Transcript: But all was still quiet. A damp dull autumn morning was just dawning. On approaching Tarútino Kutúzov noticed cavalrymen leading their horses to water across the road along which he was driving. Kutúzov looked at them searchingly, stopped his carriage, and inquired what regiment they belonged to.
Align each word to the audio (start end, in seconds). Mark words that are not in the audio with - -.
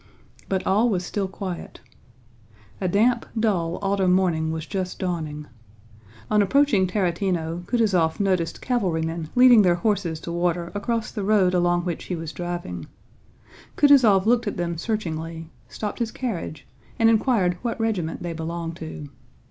But 0.49 0.65
all 0.65 0.89
was 0.89 1.05
still 1.05 1.27
quiet. 1.27 1.79
A 2.81 2.87
damp 2.87 3.23
dull 3.39 3.77
autumn 3.83 4.13
morning 4.13 4.51
was 4.51 4.65
just 4.65 4.97
dawning. 4.97 5.45
On 6.31 6.41
approaching 6.41 6.87
Tarútino 6.87 7.63
Kutúzov 7.67 8.19
noticed 8.19 8.63
cavalrymen 8.63 9.29
leading 9.35 9.61
their 9.61 9.75
horses 9.75 10.19
to 10.21 10.31
water 10.31 10.71
across 10.73 11.11
the 11.11 11.21
road 11.23 11.53
along 11.53 11.85
which 11.85 12.05
he 12.05 12.15
was 12.15 12.31
driving. 12.33 12.87
Kutúzov 13.77 14.25
looked 14.25 14.47
at 14.47 14.57
them 14.57 14.75
searchingly, 14.75 15.51
stopped 15.69 15.99
his 15.99 16.09
carriage, 16.11 16.65
and 16.97 17.07
inquired 17.07 17.59
what 17.61 17.79
regiment 17.79 18.23
they 18.23 18.33
belonged 18.33 18.77
to. 18.77 19.07